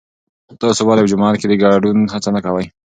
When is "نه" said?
2.35-2.39